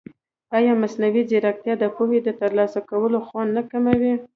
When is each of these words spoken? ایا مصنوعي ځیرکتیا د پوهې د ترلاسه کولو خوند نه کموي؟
ایا 0.57 0.73
مصنوعي 0.83 1.21
ځیرکتیا 1.29 1.73
د 1.79 1.85
پوهې 1.95 2.19
د 2.23 2.29
ترلاسه 2.41 2.79
کولو 2.89 3.17
خوند 3.27 3.49
نه 3.57 3.63
کموي؟ 3.71 4.13